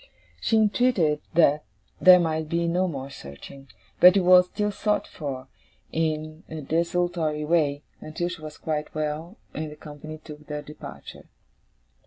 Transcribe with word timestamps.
She 0.41 0.57
entreated 0.57 1.21
that 1.35 1.63
there 1.99 2.19
might 2.19 2.49
be 2.49 2.67
no 2.67 2.87
more 2.87 3.11
searching; 3.11 3.67
but 3.99 4.17
it 4.17 4.21
was 4.21 4.47
still 4.47 4.71
sought 4.71 5.05
for, 5.05 5.47
in 5.91 6.43
a 6.49 6.59
desultory 6.61 7.45
way, 7.45 7.83
until 7.99 8.27
she 8.27 8.41
was 8.41 8.57
quite 8.57 8.95
well, 8.95 9.37
and 9.53 9.69
the 9.71 9.75
company 9.75 10.17
took 10.17 10.47
their 10.47 10.63
departure. 10.63 11.25